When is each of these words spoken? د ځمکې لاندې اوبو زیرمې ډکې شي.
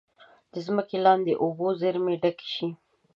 د 0.53 0.53
ځمکې 0.65 0.97
لاندې 1.05 1.33
اوبو 1.43 1.67
زیرمې 1.79 2.15
ډکې 2.21 2.47
شي. 2.55 2.67